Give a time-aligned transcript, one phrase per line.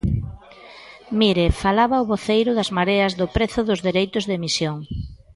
[1.19, 4.77] Mire, falaba o voceiro das Mareas do prezo dos dereitos de emisión.